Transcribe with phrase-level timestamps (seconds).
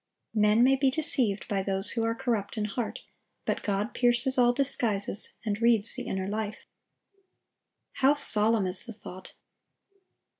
[0.33, 3.03] Men may be deceived by those who are corrupt in heart,
[3.45, 6.63] but God pierces all disguises, and reads the inner life.
[7.93, 9.33] How solemn is the thought!